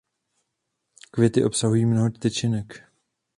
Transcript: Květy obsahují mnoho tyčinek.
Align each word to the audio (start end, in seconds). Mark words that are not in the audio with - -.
Květy 1.11 1.43
obsahují 1.43 1.85
mnoho 1.85 2.09
tyčinek. 2.09 2.87